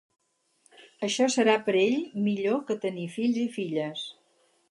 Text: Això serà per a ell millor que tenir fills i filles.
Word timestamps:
Això 1.07 1.27
serà 1.33 1.57
per 1.67 1.75
a 1.75 1.83
ell 1.83 2.01
millor 2.29 2.57
que 2.71 2.79
tenir 2.87 3.07
fills 3.17 3.39
i 3.45 3.47
filles. 3.61 4.09